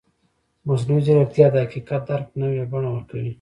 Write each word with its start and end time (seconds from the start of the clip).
مصنوعي 0.67 1.01
ځیرکتیا 1.05 1.47
د 1.51 1.55
حقیقت 1.65 2.01
درک 2.09 2.27
نوې 2.41 2.63
بڼه 2.71 2.89
ورکوي. 2.91 3.29